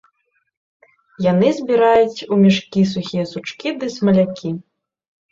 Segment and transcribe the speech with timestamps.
[1.31, 4.51] Яны збіраюць у мяшкі сухія сучкі ды смалякі.